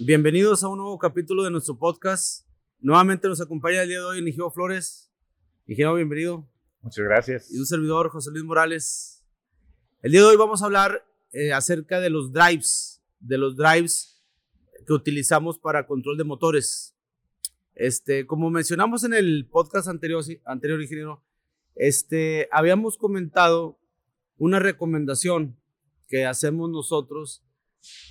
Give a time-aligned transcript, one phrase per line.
[0.00, 2.46] Bienvenidos a un nuevo capítulo de nuestro podcast.
[2.78, 5.10] Nuevamente nos acompaña el día de hoy ingeniero Flores.
[5.66, 6.48] Ingeniero, bienvenido.
[6.82, 7.52] Muchas gracias.
[7.52, 9.24] Y un servidor, José Luis Morales.
[10.00, 14.22] El día de hoy vamos a hablar eh, acerca de los drives, de los drives
[14.86, 16.94] que utilizamos para control de motores.
[17.74, 21.24] Este, como mencionamos en el podcast anterior, anterior ingeniero,
[21.74, 23.80] este, habíamos comentado
[24.36, 25.58] una recomendación
[26.06, 27.42] que hacemos nosotros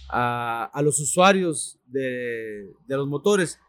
[0.09, 3.59] a, los usuarios de, los motores,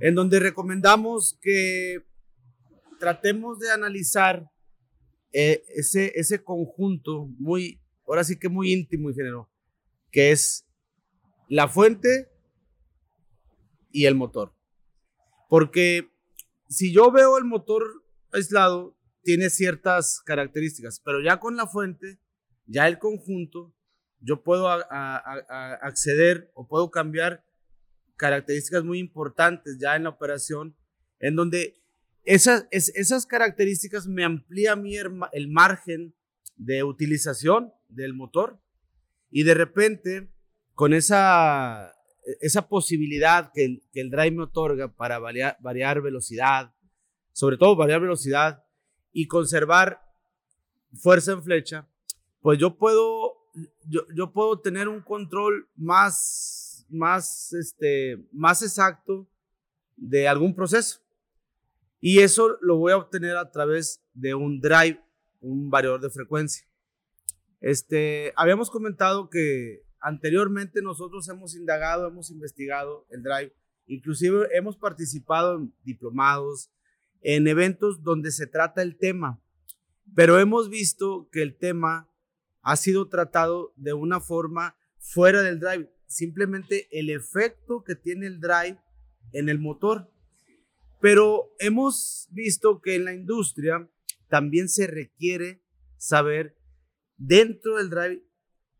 [0.00, 2.04] en donde recomendamos que
[2.98, 4.50] tratemos de analizar
[5.32, 9.50] eh, ese, ese conjunto muy, ahora sí que muy íntimo y género,
[10.10, 10.66] que es
[11.48, 12.30] la fuente
[13.90, 14.54] y el motor.
[15.48, 16.10] Porque
[16.68, 17.84] si yo veo el motor
[18.32, 22.18] aislado, tiene ciertas características, pero ya con la fuente,
[22.66, 23.74] ya el conjunto,
[24.22, 27.44] yo puedo acceder o puedo cambiar
[28.16, 30.76] características muy importantes ya en la operación,
[31.18, 31.82] en donde
[32.24, 36.14] esas, esas características me amplía mí el, margen
[36.54, 38.60] de utilización del motor
[39.28, 40.30] y de repente
[40.74, 41.92] con esa,
[42.40, 46.72] esa posibilidad que el, que el drive me otorga para variar, variar velocidad,
[47.32, 48.64] sobre todo variar velocidad
[49.12, 50.00] y conservar
[50.94, 51.88] fuerza en flecha,
[52.40, 53.31] pues yo puedo
[53.86, 59.28] yo, yo puedo tener un control más, más, este, más exacto
[59.96, 61.00] de algún proceso.
[62.00, 65.00] Y eso lo voy a obtener a través de un drive,
[65.40, 66.66] un variador de frecuencia.
[67.60, 73.54] Este, habíamos comentado que anteriormente nosotros hemos indagado, hemos investigado el drive,
[73.86, 76.72] inclusive hemos participado en diplomados,
[77.20, 79.40] en eventos donde se trata el tema,
[80.14, 82.11] pero hemos visto que el tema
[82.62, 85.92] ha sido tratado de una forma fuera del drive.
[86.06, 88.78] Simplemente el efecto que tiene el drive
[89.32, 90.10] en el motor.
[91.00, 93.90] Pero hemos visto que en la industria
[94.28, 95.62] también se requiere
[95.96, 96.56] saber
[97.16, 98.24] dentro del drive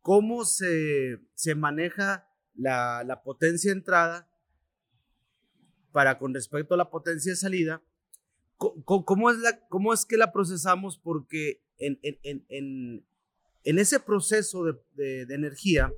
[0.00, 4.28] cómo se, se maneja la, la, potencia entrada
[5.92, 7.82] para con respecto a la potencia de salida.
[8.56, 10.98] ¿Cómo, es, la, cómo es que la procesamos?
[10.98, 13.06] Porque en, en, en,
[13.64, 14.64] en ese proceso
[14.94, 15.92] de, energía,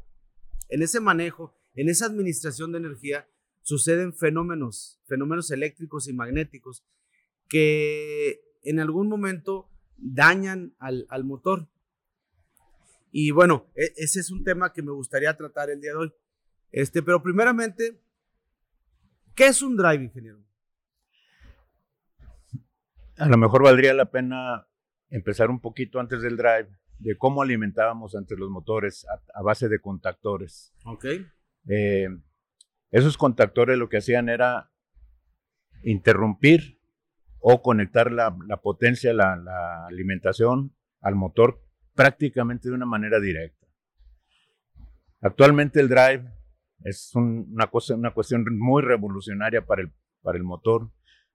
[0.69, 3.29] en ese manejo, en esa administración de energía,
[3.63, 6.85] suceden fenómenos, fenómenos eléctricos y magnéticos
[7.49, 11.69] que en algún momento dañan al, motor.
[13.11, 16.13] Y bueno, e, ese es un tema que me gustaría tratar el día de hoy.
[16.71, 18.03] Este, pero primeramente,
[19.35, 20.45] ¿qué es un drive, ingeniero?
[23.17, 24.69] A lo mejor valdría la pena
[25.09, 26.69] empezar un poquito antes del drive
[27.05, 30.73] de cómo alimentábamos entre los motores a, base de contactores.
[30.87, 31.05] Ok.
[31.69, 32.09] Eh,
[32.91, 34.71] esos contactores lo que hacían era
[35.83, 36.81] interrumpir
[37.41, 41.63] o conectar la, potencia, la, alimentación al motor
[41.93, 43.67] prácticamente de una manera directa.
[45.21, 46.33] Actualmente el drive
[46.85, 50.91] es una, cosa, una cuestión muy revolucionaria para el, para el motor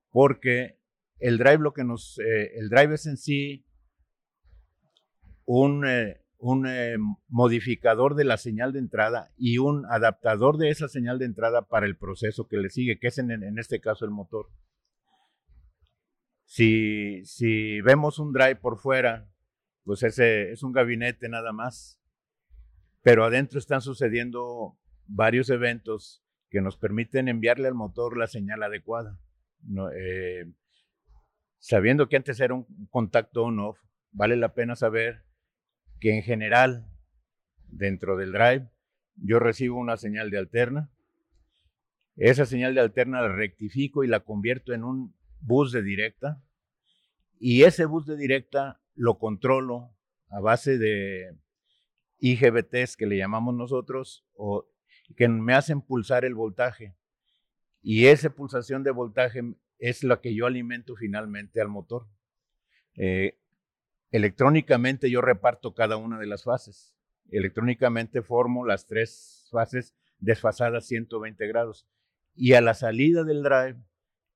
[0.10, 0.80] porque
[1.20, 3.68] el drive lo que nos, eh, el drive es en sí
[5.52, 6.96] un, eh, un eh,
[7.28, 11.88] modificador de la señal de entrada y un adaptador de esa señal de entrada para
[11.88, 14.52] el proceso que le sigue, que es en, en este caso el motor.
[16.46, 19.28] Si, si, vemos un drive por fuera,
[19.86, 22.00] pues ese es un gabinete nada más,
[23.02, 24.78] pero adentro están sucediendo
[25.08, 29.20] varios eventos que nos permiten enviarle al motor la señal adecuada.
[29.96, 30.46] Eh,
[31.58, 33.80] sabiendo que antes era un contacto on-off,
[34.12, 35.28] vale la pena saber
[36.00, 36.86] que en general
[37.68, 38.70] dentro del drive
[39.16, 40.92] yo recibo una señal de alterna.
[42.16, 46.42] Esa señal de alterna la rectifico y la convierto en un bus de directa.
[47.40, 49.96] Y ese bus de directa lo controlo
[50.30, 51.38] a base de
[52.20, 54.66] IGBTs que le llamamos nosotros o
[55.16, 56.96] que me hacen pulsar el voltaje.
[57.82, 59.42] Y esa pulsación de voltaje
[59.80, 62.08] es la que yo alimento finalmente al motor.
[62.96, 63.40] Eh,
[64.12, 66.96] Electrónicamente yo reparto cada una de las fases.
[67.32, 71.88] Electrónicamente formo las tres fases desfasadas 120 grados.
[72.34, 73.78] Y a la salida del drive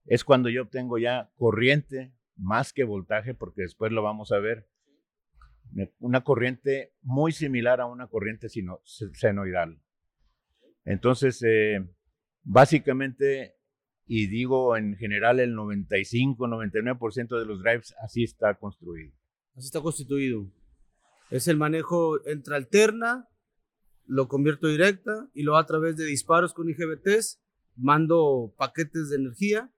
[0.06, 4.68] es cuando yo obtengo ya corriente más que voltaje, porque después lo vamos a ver.
[6.00, 8.48] Una corriente muy similar a una corriente
[9.14, 9.81] senoidal.
[10.86, 11.84] Entonces, eh,
[12.44, 13.56] básicamente,
[14.06, 19.14] y digo en general el 95-99% de los drives así está construido.
[19.56, 20.52] Así está constituido.
[21.30, 23.30] Es el manejo entre alterna
[24.06, 27.42] lo convierto directa y lo a través de disparos con IGBTs,
[27.76, 29.74] mando paquetes de energía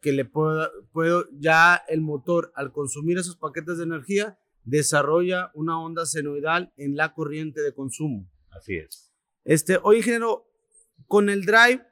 [0.00, 5.80] que le puedo, puedo, ya el motor al consumir esos paquetes de energía desarrolla una
[5.80, 8.30] onda senoidal en la corriente de consumo.
[8.50, 9.12] Así es.
[9.44, 10.46] Este, oye, ingeniero,
[11.06, 11.84] con el drive,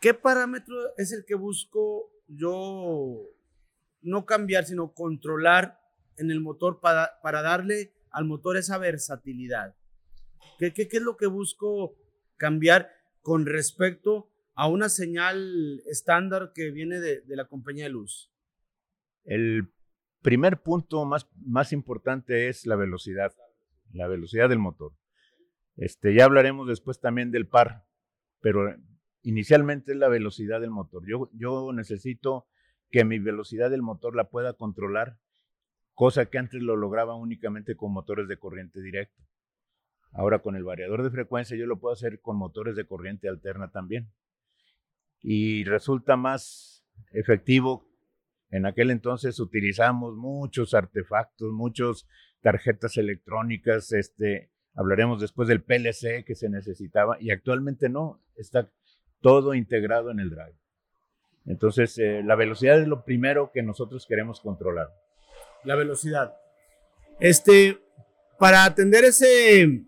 [0.00, 3.20] ¿qué parámetro es el que busco yo
[4.02, 5.80] no cambiar, sino controlar
[6.16, 9.74] en el motor para, para darle al motor esa versatilidad?
[10.58, 11.96] ¿Qué, qué, qué es lo que busco
[12.36, 12.90] cambiar
[13.20, 18.30] con respecto a una señal estándar que viene de, de la compañía de luz?
[19.24, 19.72] El
[20.20, 23.32] primer punto más, más importante es la velocidad,
[23.92, 24.92] la velocidad del motor.
[25.76, 27.86] Este, ya hablaremos después también del par,
[28.40, 28.74] pero
[29.22, 31.04] inicialmente es la velocidad del motor.
[31.06, 32.46] Yo, yo necesito
[32.92, 35.18] que mi velocidad del motor la pueda controlar,
[35.94, 39.24] cosa que antes lo lograba únicamente con motores de corriente directa.
[40.12, 43.70] Ahora con el variador de frecuencia yo lo puedo hacer con motores de corriente alterna
[43.70, 44.12] también.
[45.22, 47.88] Y resulta más efectivo.
[48.50, 52.06] En aquel entonces utilizamos muchos artefactos, muchas
[52.42, 58.70] tarjetas electrónicas, este, hablaremos después del PLC que se necesitaba y actualmente no, está
[59.22, 60.61] todo integrado en el drive.
[61.46, 64.88] Entonces, eh, la velocidad es lo primero que nosotros queremos controlar.
[65.64, 66.34] La velocidad.
[67.20, 67.78] Este,
[68.38, 69.84] para atender ese,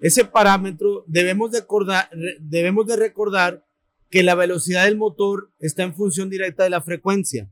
[0.00, 2.08] ese parámetro, debemos de, acordar,
[2.40, 3.64] debemos de recordar
[4.10, 7.50] que la velocidad del motor está en función directa de la frecuencia.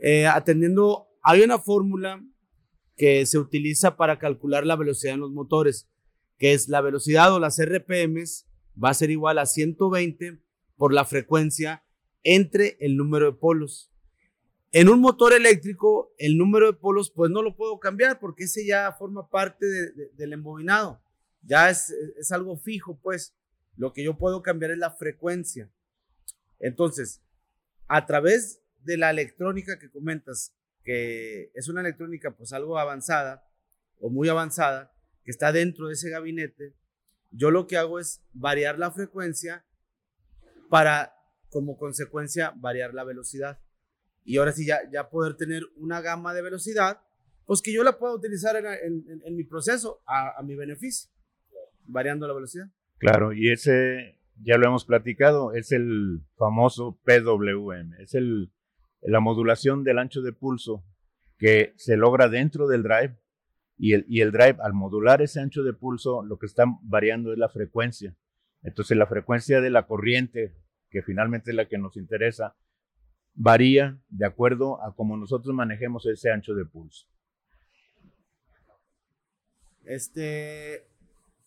[0.00, 2.22] Eh, atendiendo, hay una fórmula
[2.96, 5.88] que se utiliza para calcular la velocidad en los motores,
[6.36, 8.46] que es la velocidad o las RPMs
[8.82, 10.38] va a ser igual a 120
[10.78, 11.84] por la frecuencia
[12.22, 13.90] entre el número de polos.
[14.70, 18.64] En un motor eléctrico, el número de polos, pues no lo puedo cambiar porque ese
[18.64, 19.66] ya forma parte
[20.14, 21.02] del embobinado.
[21.42, 23.34] Ya es, es algo fijo, pues.
[23.76, 25.70] Lo que yo puedo cambiar es la frecuencia.
[26.58, 27.22] Entonces,
[27.86, 30.54] a través de la electrónica que comentas,
[30.84, 33.48] que es una electrónica pues algo avanzada
[34.00, 34.92] o muy avanzada,
[35.24, 36.74] que está dentro de ese gabinete,
[37.30, 39.64] yo lo que hago es variar la frecuencia
[40.68, 41.14] para,
[41.50, 43.58] como consecuencia, variar la velocidad.
[44.24, 47.00] Y ahora sí, ya, ya poder tener una gama de velocidad,
[47.46, 51.10] pues que yo la pueda utilizar en, mi proceso a, a, mi beneficio,
[51.86, 52.66] variando la velocidad.
[52.98, 58.52] Claro, y ese, ya lo hemos platicado, es el famoso PWM, es el,
[59.00, 60.84] la modulación del ancho de pulso
[61.38, 63.16] que se logra dentro del drive
[63.78, 67.32] y el, y el drive, al modular ese ancho de pulso, lo que está variando
[67.32, 68.16] es la frecuencia.
[68.62, 70.54] Entonces, la frecuencia de la corriente,
[70.90, 72.56] que finalmente es la que nos interesa,
[73.34, 77.06] varía de acuerdo a cómo nosotros manejemos ese ancho de pulso.
[79.84, 80.86] Este,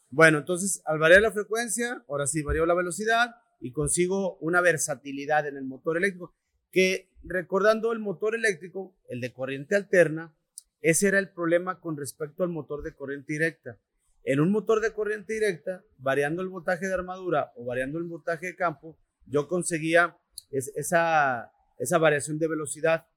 [0.10, 5.48] bueno, entonces al variar la frecuencia, ahora sí varío la velocidad y consigo una versatilidad
[5.48, 6.34] en el motor eléctrico,
[6.72, 10.34] que recordando el motor eléctrico, el de corriente alterna,
[10.82, 13.78] ese era el problema con respecto al motor de corriente directa.
[14.24, 18.48] En un motor de corriente directa, variando el voltaje de armadura o variando el voltaje
[18.48, 20.18] de campo, yo conseguía
[20.52, 23.08] esa, esa variación de velocidad.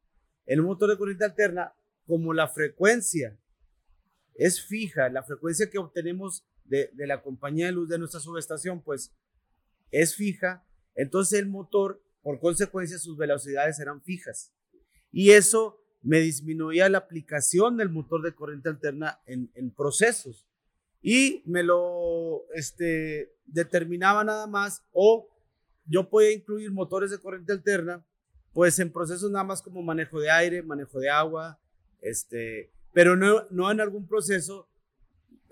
[0.46, 1.74] En un motor de corriente alterna,
[2.06, 3.38] como la frecuencia
[4.34, 8.82] es fija, la frecuencia que obtenemos de, de la compañía de luz de nuestra subestación,
[8.82, 9.14] pues
[9.90, 14.52] es fija, entonces el motor, por consecuencia, sus velocidades eran fijas.
[15.12, 20.46] Y eso me disminuía la aplicación del motor de corriente alterna en, procesos
[21.06, 25.28] y me lo este, determinaba nada más o
[25.84, 28.02] yo podía incluir motores de corriente alterna
[28.54, 31.60] pues en procesos nada más como manejo de aire, manejo de agua,
[32.00, 34.70] este, pero no, no en algún proceso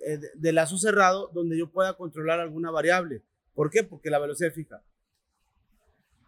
[0.06, 3.22] eh, de, de lazo cerrado donde yo pueda controlar alguna variable.
[3.54, 3.82] ¿Por qué?
[3.82, 4.82] Porque la velocidad es fija.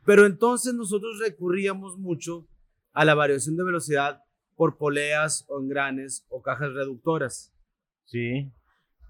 [0.04, 2.46] Pero entonces nosotros recurríamos mucho
[2.92, 4.22] a la variación de velocidad
[4.54, 7.54] por poleas o engranes o cajas reductoras.
[8.04, 8.52] Sí,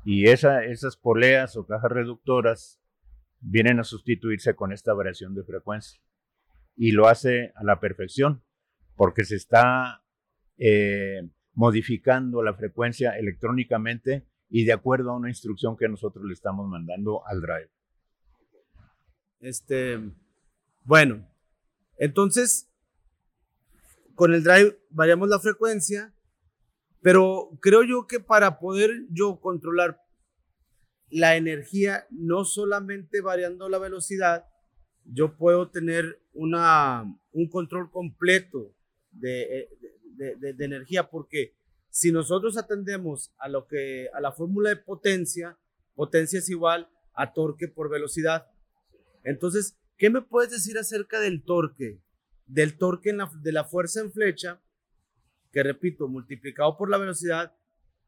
[0.04, 2.80] y esa, esas poleas o cajas reductoras
[3.40, 6.00] vienen a sustituirse con esta variación de frecuencia.
[6.76, 8.42] Y lo hace a la perfección,
[8.96, 10.02] porque se está
[10.58, 16.68] eh, modificando la frecuencia electrónicamente y de acuerdo a una instrucción que nosotros le estamos
[16.68, 17.70] mandando al drive.
[19.40, 20.00] Este,
[20.84, 21.28] bueno,
[21.98, 22.70] entonces
[24.14, 26.13] con el drive variamos la frecuencia,
[27.04, 30.00] pero creo yo que para poder yo controlar
[31.10, 34.46] la energía, no solamente variando la velocidad,
[35.04, 38.74] yo puedo tener una, un control completo
[39.10, 39.68] de,
[40.16, 41.52] de, de, de energía, porque
[41.96, 45.56] Si nosotros atendemos a lo que a la fórmula de potencia,
[45.94, 48.50] potencia es igual a torque por velocidad.
[49.22, 52.02] Entonces, ¿qué me puedes decir acerca del torque?
[52.46, 54.60] Del torque de la fuerza en flecha,
[55.54, 57.54] que repito, multiplicado por la velocidad,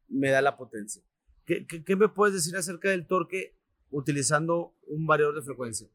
[0.09, 1.01] me da la potencia.
[1.45, 3.55] ¿Qué, me puedes decir acerca del torque
[3.89, 5.87] utilizando un variador de frecuencia?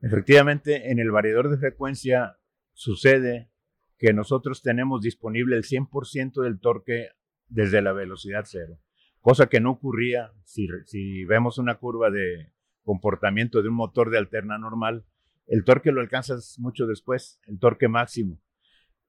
[0.00, 2.38] Efectivamente, en el variador de frecuencia
[2.72, 3.50] sucede
[3.98, 7.10] que nosotros tenemos disponible el 100% del torque
[7.48, 8.78] desde la velocidad cero,
[9.20, 12.50] cosa que no ocurría si, si vemos una curva de
[12.82, 15.04] comportamiento de un motor de alterna normal,
[15.46, 18.40] el torque lo alcanzas mucho después, el torque máximo.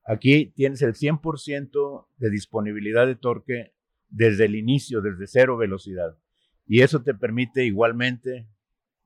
[0.04, 3.74] Aquí tienes el 100% de disponibilidad de torque
[4.08, 6.18] desde el inicio, desde cero velocidad.
[6.66, 8.48] Y eso te permite igualmente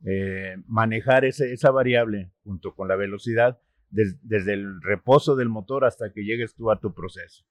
[0.05, 3.61] eh, manejar esa variable junto con la velocidad
[3.91, 7.45] desde el reposo del motor hasta que llegues tú a tu proceso.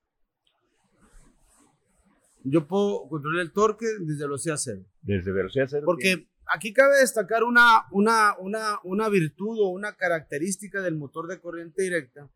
[2.44, 4.86] Yo puedo controlar el torque desde velocidad cero.
[5.02, 5.84] Desde velocidad cero.
[5.86, 11.40] Porque aquí cabe destacar una, una, una, una virtud o una característica del motor de
[11.40, 12.30] corriente directa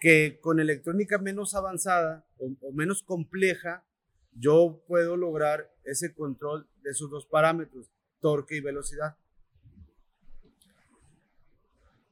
[0.00, 3.84] que con electrónica menos avanzada o, menos compleja,
[4.32, 7.90] yo puedo lograr ese control de esos dos parámetros,
[8.20, 9.16] torque y velocidad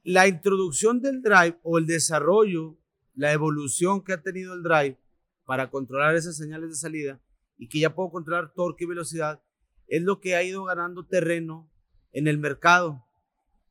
[0.03, 2.77] la introducción del drive o el desarrollo,
[3.15, 4.97] la evolución que ha tenido el drive
[5.45, 7.21] para controlar esas señales de salida
[7.57, 9.43] y que ya puedo controlar torque y velocidad,
[9.87, 11.69] es lo que ha ido ganando terreno
[12.11, 13.05] en el mercado.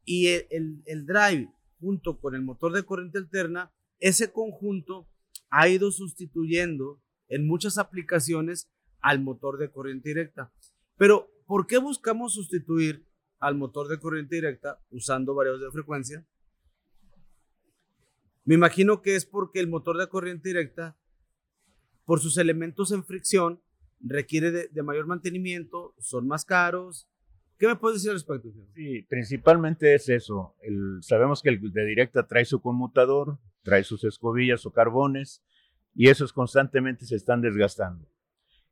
[0.04, 5.08] Y el, el, drive junto con el motor de corriente alterna, ese conjunto
[5.50, 10.52] ha ido sustituyendo en muchas aplicaciones al motor de corriente directa.
[10.96, 13.08] Pero, ¿por qué buscamos sustituir
[13.40, 16.26] al motor de corriente directa usando variados de frecuencia.
[18.44, 20.96] Me imagino que es porque el motor de corriente directa,
[22.04, 23.60] por sus elementos en fricción,
[24.00, 27.08] requiere de, mayor mantenimiento, son más caros.
[27.58, 28.48] ¿Qué me puedes decir al respecto?
[28.74, 30.54] Sí, principalmente es eso.
[31.02, 35.44] sabemos que el de directa trae su conmutador, trae sus escobillas o carbones,
[35.94, 38.08] y esos constantemente se están desgastando.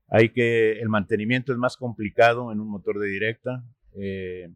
[0.08, 3.64] Hay que, el mantenimiento es más complicado en un motor de directa,
[3.94, 4.52] eh,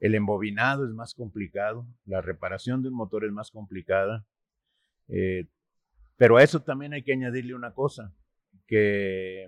[0.00, 4.26] el embobinado es más complicado, la reparación de un motor es más complicada,
[5.08, 5.46] eh,
[6.16, 8.14] pero a eso también hay que añadirle una cosa,
[8.66, 9.46] que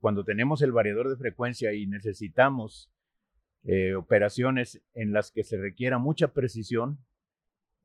[0.00, 2.90] cuando tenemos el variador de frecuencia y necesitamos
[3.64, 6.98] eh, operaciones en las que se requiera mucha precisión,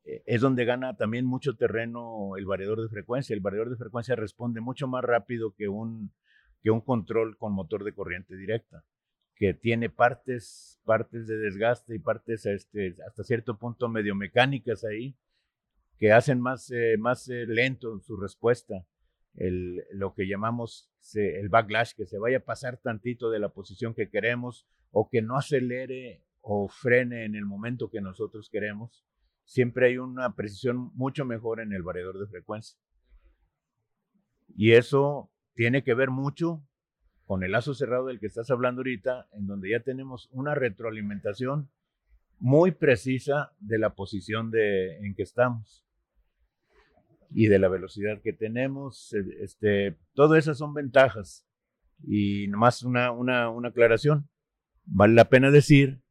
[0.04, 3.34] es donde gana también mucho terreno el variador de frecuencia.
[3.34, 6.12] El variador de frecuencia responde mucho más rápido que un,
[6.62, 8.84] que un control con motor de corriente directa
[9.36, 15.18] que tiene partes, partes de desgaste y partes este, hasta cierto punto medio mecánicas ahí,
[15.98, 18.86] que hacen más, eh, más eh, lento su respuesta.
[19.36, 23.96] El, lo que llamamos el backlash, que se vaya a pasar tantito de la posición
[23.96, 29.04] que queremos o que no acelere o frene en el momento que nosotros queremos.
[29.46, 32.80] Siempre hay una precisión mucho mejor en el variador de frecuencia.
[34.56, 36.64] Y eso tiene que ver mucho
[37.26, 41.70] con el lazo cerrado del que estás hablando ahorita, en donde ya tenemos una retroalimentación
[42.40, 45.86] muy precisa de la posición de, en que estamos
[47.32, 49.14] y de la velocidad que tenemos.
[49.14, 51.48] E, este, todo esas son ventajas.
[52.06, 54.30] Y nomás una, una, una aclaración.
[54.86, 56.03] Vale la pena decir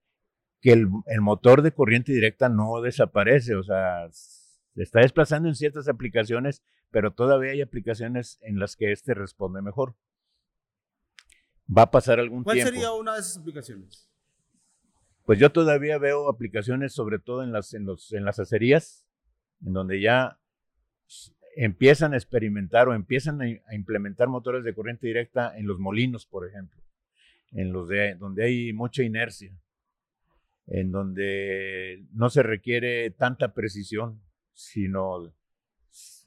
[0.62, 5.54] que el, el, motor de corriente directa no desaparece, o sea, se está desplazando en
[5.54, 9.94] ciertas aplicaciones, pero todavía hay aplicaciones en las que este responde mejor.
[11.76, 12.52] Va a pasar algún tiempo.
[12.52, 14.08] ¿Cuál sería una de esas aplicaciones?
[15.24, 19.06] Pues yo todavía veo aplicaciones, sobre todo en las, en los, en las acerías,
[19.64, 20.38] en donde ya
[21.54, 26.48] empiezan a experimentar o empiezan a, implementar motores de corriente directa en los molinos, por
[26.48, 26.80] ejemplo,
[27.52, 29.52] en los de, donde hay mucha inercia,
[30.66, 35.34] en donde no se requiere tanta precisión, sino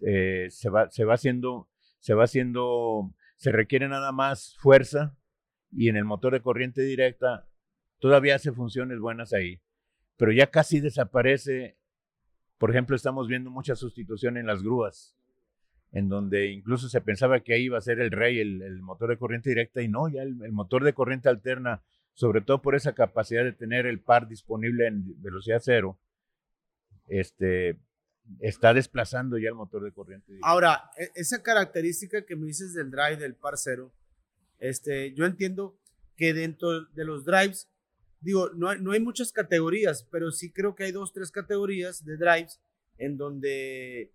[0.01, 5.17] eh, se, va, se va haciendo, se va haciendo, se requiere nada más fuerza
[5.71, 7.47] y en el motor de corriente directa
[7.99, 9.61] todavía hace funciones buenas ahí,
[10.17, 11.77] pero ya casi desaparece.
[12.57, 15.17] Por ejemplo, estamos viendo mucha sustitución en las grúas,
[15.91, 19.17] en donde incluso se pensaba que ahí iba a ser el rey el, motor de
[19.17, 21.83] corriente directa y no, ya el, motor de corriente alterna,
[22.15, 25.99] sobre todo por esa capacidad de tener el par disponible en velocidad cero,
[27.07, 27.77] este,
[28.39, 30.39] está desplazando ya el motor de corriente.
[30.41, 33.93] Ahora, e, esa característica que me dices del drive del par cero,
[34.59, 35.77] este, yo entiendo
[36.15, 37.69] que dentro de los drives,
[38.21, 42.15] digo, no no hay muchas categorías, pero sí creo que hay dos, tres categorías de
[42.15, 42.61] drives
[42.97, 44.13] en donde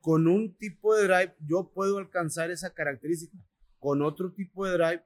[0.00, 3.36] con un tipo de drive yo puedo alcanzar esa característica.
[3.78, 5.02] Con otro tipo de drive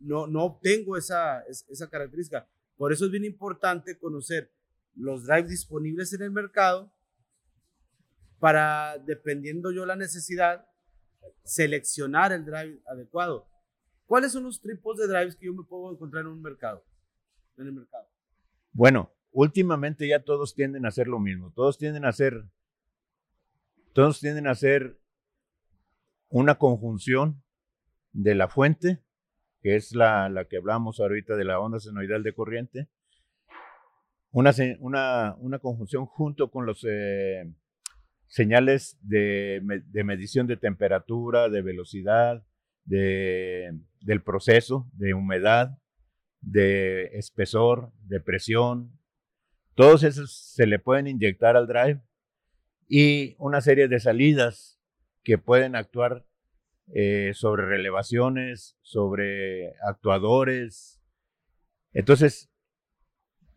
[0.00, 2.48] no, no obtengo esa, esa característica.
[2.76, 4.52] Por eso es bien importante conocer
[4.94, 6.92] los drives disponibles en el mercado
[8.38, 10.66] para, dependiendo yo la necesidad,
[11.44, 13.48] seleccionar el drive adecuado.
[14.06, 16.84] ¿Cuáles son los tipos de drives que yo me puedo encontrar en un mercado?
[17.56, 18.08] En el mercado.
[18.72, 21.52] Bueno, últimamente ya todos tienden a hacer lo mismo.
[21.52, 22.44] Todos tienden a hacer,
[23.92, 24.98] todos tienden a hacer
[26.28, 27.42] una conjunción
[28.12, 29.02] de la fuente,
[29.62, 32.88] que es la, la que hablamos ahorita de la onda senoidal de corriente,
[34.32, 37.44] una, una, una conjunción junto con los eh,
[38.26, 42.44] señales de, de, medición de temperatura, de velocidad,
[42.84, 45.78] de, del proceso, de humedad,
[46.40, 48.98] de espesor, de presión.
[49.74, 52.00] Todos esos se le pueden inyectar al drive
[52.88, 54.80] y una serie de salidas
[55.22, 56.26] que pueden actuar
[56.94, 61.00] eh, sobre relevaciones, sobre actuadores.
[61.92, 62.50] Entonces,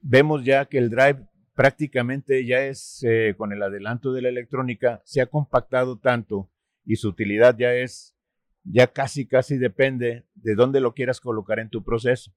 [0.02, 5.02] vemos ya que el drive prácticamente ya es, eh, con el adelanto de la electrónica,
[5.06, 6.52] se ha compactado tanto
[6.84, 8.16] y su utilidad ya es,
[8.64, 12.32] ya casi, casi depende de dónde lo quieras colocar en tu proceso.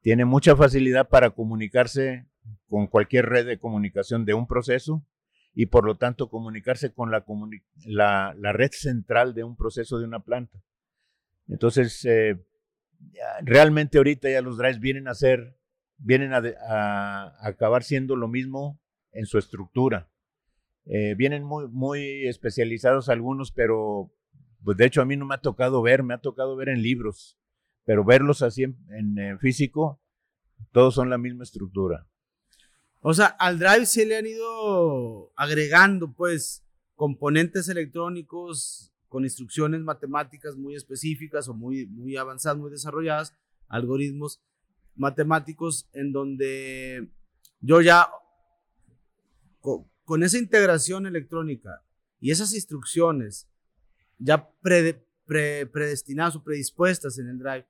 [0.00, 2.26] Tiene mucha facilidad para comunicarse
[2.68, 5.04] con cualquier red de comunicación de un proceso
[5.54, 7.24] y por lo tanto comunicarse con la,
[7.84, 10.62] la, red central de un proceso de una planta.
[11.48, 12.44] Entonces, eh,
[13.42, 15.58] realmente ahorita ya los drives vienen a ser
[15.98, 18.80] vienen a, acabar siendo lo mismo
[19.12, 20.08] en su estructura.
[20.86, 24.10] Eh, vienen muy, muy especializados algunos, pero
[24.64, 26.82] pues de hecho a mí no me ha tocado ver, me ha tocado ver en
[26.82, 27.38] libros,
[27.84, 30.00] pero verlos así en, físico,
[30.72, 32.06] todos son la misma estructura.
[33.00, 36.64] O sea, al drive se le han ido agregando pues
[36.96, 43.34] componentes electrónicos con instrucciones matemáticas muy específicas o muy, muy avanzadas, muy desarrolladas,
[43.68, 44.40] algoritmos
[44.96, 47.08] matemáticos en donde
[47.60, 48.08] yo ya
[49.60, 51.82] con, esa integración electrónica
[52.20, 53.48] y esas instrucciones
[54.18, 57.66] ya predestinadas o predispuestas en el drive,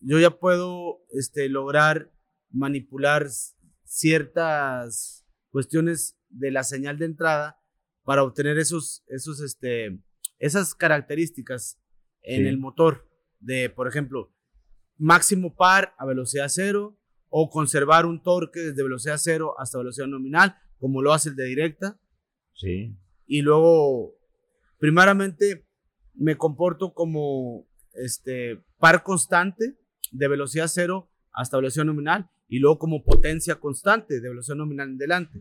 [0.00, 2.12] yo ya puedo este, lograr
[2.50, 3.28] manipular
[3.86, 7.58] ciertas cuestiones de la señal de entrada
[8.04, 9.98] para obtener esos, esos, este,
[10.38, 11.80] esas características
[12.22, 14.34] en el motor de, por ejemplo,
[14.98, 20.56] máximo par a velocidad cero o conservar un torque desde velocidad cero hasta velocidad nominal,
[20.78, 22.00] como lo hace el de directa.
[22.54, 22.96] Sí.
[23.26, 24.16] Y luego,
[24.78, 25.66] primeramente,
[26.14, 29.78] me comporto como este par constante
[30.10, 34.98] de velocidad cero hasta velocidad nominal y luego como potencia constante de velocidad nominal en
[34.98, 35.40] delante.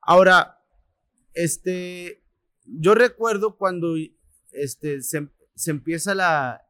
[0.00, 0.58] Ahora,
[1.34, 2.22] este,
[2.64, 3.94] yo recuerdo cuando
[4.52, 6.62] este, se, se empieza la,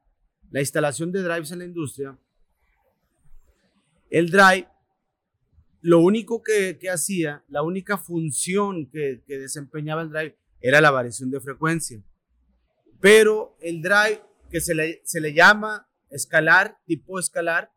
[0.50, 2.18] la instalación de drives en la industria,
[4.10, 4.68] el drive,
[5.80, 11.40] lo único que, hacía, la única función que, desempeñaba el drive era la variación de
[11.40, 12.04] frecuencia.
[13.00, 17.72] Pero el drive, que se le, se le llama escalar, tipo escalar,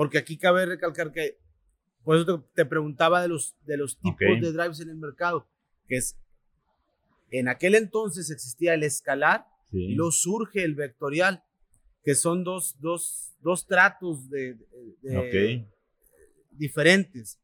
[0.00, 1.36] porque aquí cabe recalcar que,
[2.04, 5.46] por eso te, preguntaba de los, de los tipos de drives en el mercado,
[5.86, 6.16] que es,
[7.30, 11.44] en aquel entonces existía el escalar y luego surge el vectorial,
[12.02, 14.56] que son dos, dos, dos tratos de,
[16.52, 17.38] diferentes,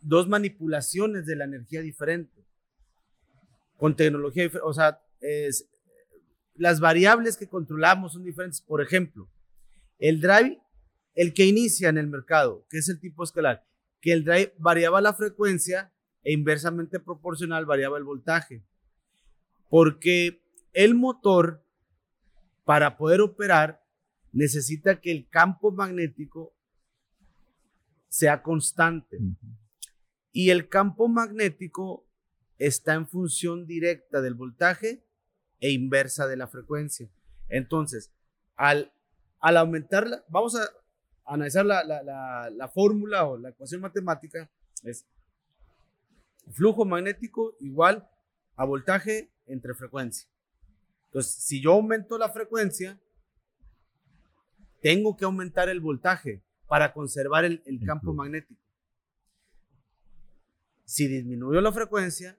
[0.00, 2.46] dos manipulaciones de la energía diferente,
[3.76, 5.68] con tecnología O sea, es,
[6.54, 8.60] las variables que controlamos son diferentes.
[8.60, 9.28] Por ejemplo,
[9.98, 10.60] el drive,
[11.18, 13.66] el que inicia en el mercado, que es el tipo escalar,
[14.00, 18.62] que el drive variaba la frecuencia e inversamente proporcional variaba el voltaje.
[19.68, 20.40] Porque
[20.72, 21.66] el motor,
[22.64, 23.84] para poder operar,
[24.30, 26.54] necesita que el campo magnético
[28.06, 29.18] sea constante.
[30.30, 32.06] Y el campo magnético
[32.58, 35.04] está en función directa del voltaje
[35.58, 37.10] e inversa de la frecuencia.
[37.48, 38.12] Entonces,
[38.54, 38.92] al,
[39.40, 40.70] al aumentar, vamos a
[41.28, 44.50] analizar la, la fórmula o la ecuación matemática,
[44.82, 45.06] es
[46.50, 48.08] flujo magnético igual
[48.56, 50.28] a voltaje entre frecuencia.
[51.06, 52.98] Entonces, si yo aumento la frecuencia,
[54.80, 58.60] tengo que aumentar el voltaje para conservar el, campo magnético.
[60.84, 62.36] Si disminuyo la frecuencia,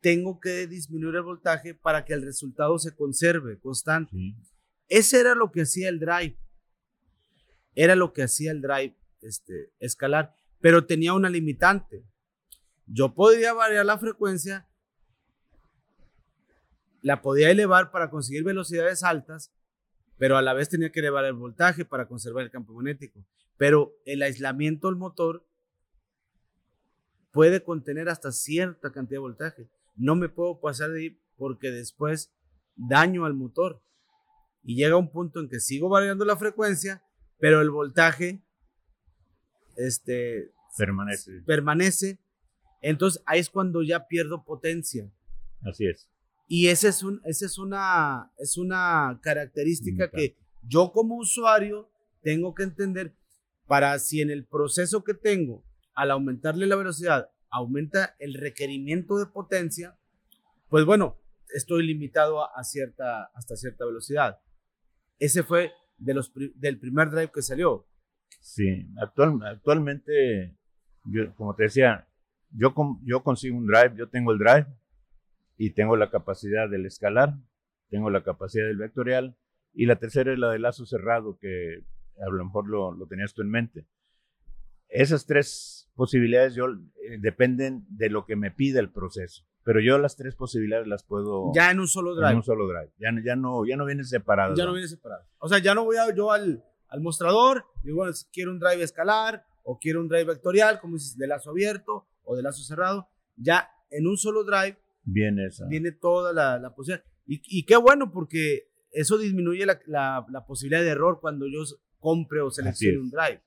[0.00, 4.16] tengo que disminuir el voltaje para que el resultado se conserve constante.
[4.88, 6.36] Ese era lo que hacía el drive.
[7.80, 12.04] Era lo que hacía el drive este, escalar, pero tenía una limitante.
[12.84, 14.68] Yo podría variar la frecuencia,
[17.00, 19.50] la podía elevar para conseguir velocidades altas,
[20.18, 23.24] pero a la vez tenía que elevar el voltaje para conservar el campo magnético.
[23.56, 25.48] Pero el aislamiento del motor
[27.30, 29.70] puede contener hasta cierta cantidad de voltaje.
[29.96, 32.30] No me puedo pasar de ahí porque después
[32.76, 33.82] daño al motor.
[34.62, 37.02] Y llega un punto en que sigo variando la frecuencia,
[37.40, 38.42] pero el voltaje
[39.76, 41.42] este, permanece.
[41.46, 42.18] permanece.
[42.82, 45.10] Entonces ahí es cuando ya pierdo potencia.
[45.62, 46.08] Así es.
[46.46, 51.90] Y esa es, un, esa es, una, es una característica que yo como usuario
[52.22, 53.14] tengo que entender
[53.66, 59.26] para si en el proceso que tengo, al aumentarle la velocidad, aumenta el requerimiento de
[59.26, 59.96] potencia,
[60.68, 61.20] pues bueno,
[61.54, 64.40] estoy limitado a, cierta, hasta cierta velocidad.
[65.18, 67.86] Ese fue de los, del primer drive que salió.
[68.40, 70.56] Sí, actual, actualmente,
[71.36, 72.08] como te decía,
[72.50, 74.66] yo, yo consigo un drive, yo tengo el drive,
[75.62, 77.34] y tengo la capacidad del escalar,
[77.90, 79.36] tengo la capacidad del vectorial
[79.74, 81.84] y la tercera es la del lazo cerrado que
[82.18, 83.86] a lo mejor lo, lo tenías tú en mente.
[84.88, 89.98] Esas tres posibilidades yo eh, dependen de lo que me pide el proceso, pero yo
[89.98, 92.30] las tres posibilidades las puedo ya en un solo drive.
[92.30, 92.90] En un solo drive.
[92.98, 94.56] Ya, ya no ya no vienen separadas.
[94.56, 95.26] Ya no, vienen separadas.
[95.38, 98.58] O sea, ya no voy a, yo al, al mostrador y bueno, si quiero un
[98.58, 102.62] drive escalar o quiero un drive vectorial, como dices, de lazo abierto o de lazo
[102.62, 105.66] cerrado, ya en un solo drive Viene esa.
[105.66, 107.04] Viene toda la, la posibilidad.
[107.26, 111.62] Y, y, qué bueno, porque eso disminuye la, la, la, posibilidad de error cuando yo
[111.98, 113.40] compre o seleccione un drive.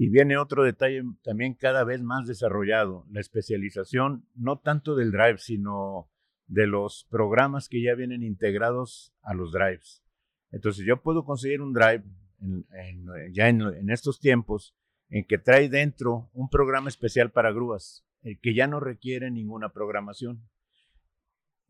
[0.00, 5.38] Y viene otro detalle también cada vez más desarrollado, la especialización no tanto del drive,
[5.38, 6.08] sino
[6.46, 10.04] de los programas que ya vienen integrados a los drives.
[10.52, 12.04] Entonces yo puedo conseguir un drive
[12.40, 12.64] en,
[13.32, 14.72] ya en, en, estos tiempos
[15.08, 19.72] en que trae dentro un programa especial para grúas, el que ya no requiere ninguna
[19.72, 20.48] programación.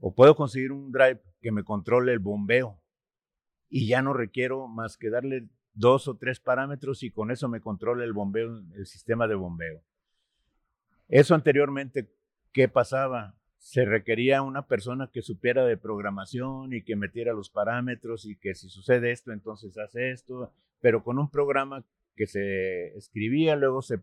[0.00, 2.78] O puedo conseguir un drive que me controle el bombeo
[3.70, 7.60] y ya no requiero más que darle dos o tres parámetros y con eso me
[7.60, 9.80] controla el bombeo, el sistema de bombeo.
[11.08, 12.12] Eso anteriormente,
[12.52, 13.36] ¿qué pasaba?
[13.58, 18.54] Se requería una persona que supiera de programación y que metiera los parámetros y que
[18.54, 21.84] si sucede esto, entonces hace esto, pero con un programa
[22.16, 24.00] que se escribía, luego se,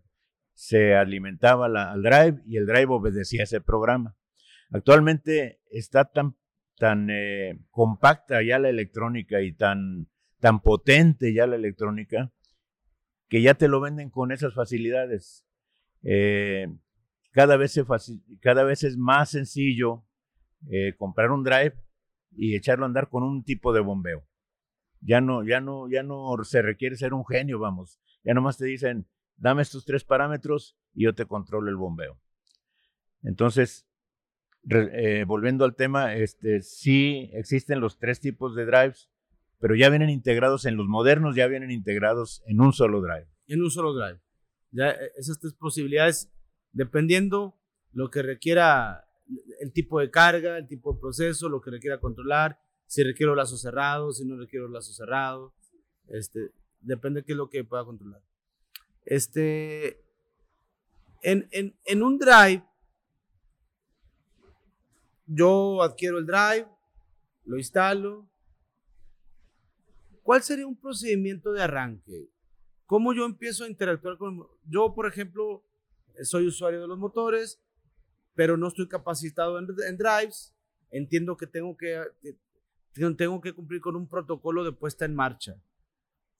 [0.53, 4.15] se alimentaba al drive y el drive obedecía ese programa.
[4.71, 6.35] Actualmente está tan,
[6.77, 10.07] tan eh, compacta ya la electrónica y tan,
[10.45, 12.31] tan potente ya la electrónica
[13.29, 15.43] que ya te lo venden con esas facilidades.
[16.03, 16.67] Eh,
[17.31, 17.83] cada, vez se
[18.41, 20.05] cada vez es más sencillo
[20.69, 21.73] eh, comprar un drive
[22.29, 24.27] y echarlo a andar con un tipo de bombeo.
[25.01, 27.99] Ya no, ya no, ya no se requiere ser un genio, vamos.
[28.23, 32.21] Ya nomás te dicen, dame estos tres parámetros y yo te controlo el bombeo.
[33.23, 33.87] Entonces,
[34.69, 39.09] eh, volviendo al tema, este, sí existen los tres tipos de drives,
[39.59, 43.27] pero ya vienen integrados en los modernos, ya vienen integrados en un solo drive.
[43.47, 44.19] En un solo drive.
[44.71, 46.31] Ya eh, esas tres posibilidades,
[46.71, 47.57] dependiendo
[47.93, 49.07] lo que requiera
[49.59, 53.57] el tipo de carga, el tipo de proceso, lo que requiera controlar, si requiero lazo
[53.57, 55.53] cerrado, si no requiero lazo cerrado,
[56.07, 58.21] este, depende de qué es lo que pueda controlar.
[59.05, 60.03] Este,
[61.21, 62.63] en, en, en un drive,
[65.25, 66.67] yo adquiero el drive,
[67.45, 68.29] lo instalo.
[70.25, 72.31] ¿Cuál sería un procedimiento de arranque?
[72.87, 74.43] ¿Cómo yo empiezo a interactuar con...
[74.63, 75.63] Yo, por ejemplo,
[76.23, 77.61] soy usuario de los motores,
[78.33, 80.55] pero no estoy capacitado en, drives.
[80.89, 82.01] Entiendo que tengo que,
[83.15, 85.61] tengo que cumplir con un protocolo de puesta en marcha.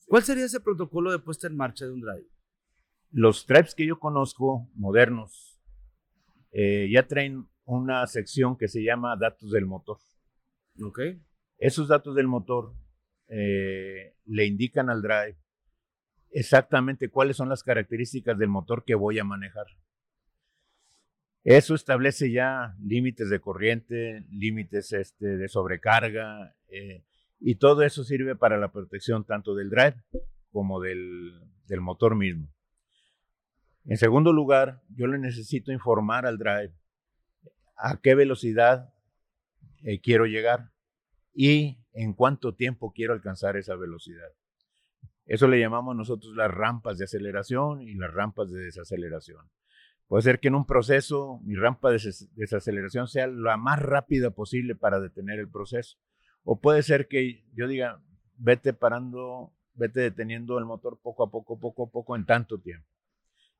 [0.08, 2.28] ¿Cuál sería ese protocolo de puesta en marcha de un drive?
[3.12, 5.62] Los drives que yo conozco, modernos,
[6.50, 10.00] eh, ya traen una sección que se llama datos del motor.
[10.82, 11.02] Ok.
[11.60, 12.74] Esos datos del motor
[13.28, 15.38] eh, le indican al drive
[16.32, 19.68] exactamente cuáles son las características del motor que voy a manejar.
[21.46, 27.06] Eso establece ya límites de corriente, límites este, de sobrecarga, eh,
[27.40, 29.96] y todo eso sirve para la protección tanto del drive
[30.52, 31.40] como del,
[31.80, 32.52] motor mismo.
[33.86, 36.74] En segundo lugar, yo le necesito informar al drive
[37.78, 38.94] a qué velocidad
[39.84, 40.72] eh, quiero llegar
[41.36, 44.30] y en cuánto tiempo quiero alcanzar esa velocidad.
[45.26, 49.50] Eso le llamamos nosotros las rampas de aceleración y las rampas de desaceleración.
[50.08, 52.00] Puede ser que en un proceso mi rampa de
[52.36, 55.98] desaceleración sea la más rápida posible para detener el proceso.
[56.44, 58.02] O puede ser que yo diga,
[58.38, 62.88] vete parando, vete deteniendo el motor poco a poco, poco a poco en tanto tiempo.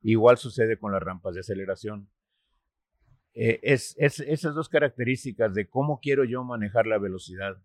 [0.02, 2.08] Igual sucede con las rampas de aceleración
[3.38, 7.58] eh, es, es, esas dos características de cómo quiero yo manejar la velocidad,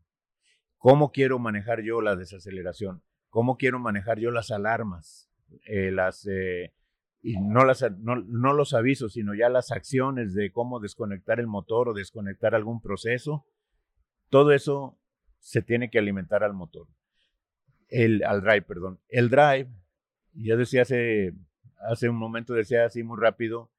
[0.82, 5.30] cómo quiero manejar yo la desaceleración, cómo quiero manejar yo las alarmas,
[5.68, 6.74] eh, las, eh,
[7.22, 11.46] y no, las, no, no, los avisos, sino ya las acciones de cómo desconectar el
[11.46, 13.46] motor o desconectar algún proceso,
[14.30, 14.98] todo eso
[15.38, 16.88] se tiene que alimentar al motor,
[17.90, 19.00] el, al drive, perdón.
[19.08, 19.70] El drive,
[20.34, 21.36] ya decía hace,
[21.92, 23.70] hace un momento, decía así muy rápido,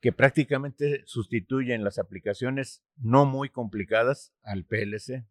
[0.00, 5.24] que prácticamente sustituyen las aplicaciones no muy complicadas al PLC.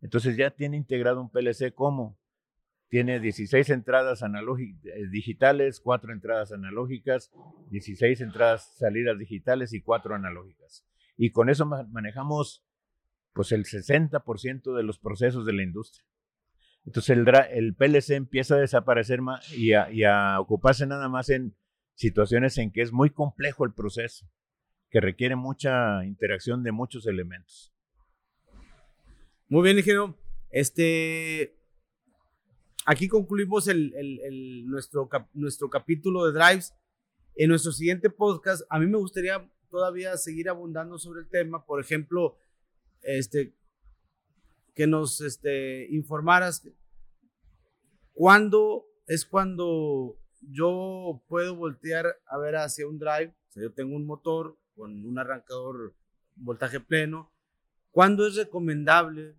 [0.00, 2.18] Entonces ya tiene integrado un PLC como
[2.88, 7.32] tiene 16 entradas eh, digitales, 4 entradas analógicas,
[7.70, 10.86] 16 entradas salidas digitales y 4 analógicas.
[11.16, 12.64] Y con eso manejamos
[13.32, 16.06] pues el 60% de los procesos de la industria.
[16.84, 19.20] Entonces el, el PLC empieza a desaparecer
[19.56, 21.56] y y a ocuparse nada más en
[21.94, 24.30] situaciones en que es muy complejo el proceso,
[24.90, 27.75] que requiere mucha interacción de muchos elementos.
[29.48, 30.18] Muy bien, ingeniero.
[30.50, 31.56] Este,
[32.84, 33.68] aquí concluimos
[34.64, 36.74] nuestro, nuestro capítulo de Drives.
[37.36, 41.64] En nuestro siguiente podcast, a mí me gustaría todavía seguir abundando sobre el tema.
[41.64, 42.36] Por ejemplo,
[43.02, 43.54] este,
[44.74, 46.68] que nos este, informaras
[48.14, 53.94] cuándo es cuando yo puedo voltear a ver hacia un drive, o sea, yo tengo
[53.94, 55.94] un motor con un arrancador
[56.34, 57.32] voltaje pleno,
[57.96, 59.34] ¿cuándo es recomendable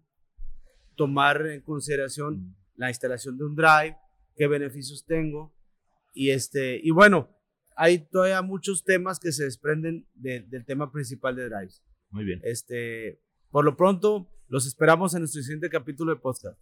[0.95, 3.95] tomar en consideración la instalación de un drive?
[4.35, 5.53] ¿Qué beneficios tengo?
[6.11, 7.29] Y, este, y bueno,
[7.75, 11.83] hay todavía muchos temas que se desprenden del tema principal de drives.
[12.09, 12.41] Muy bien.
[12.43, 16.59] Este, por lo pronto, los esperamos en nuestro siguiente capítulo de podcast.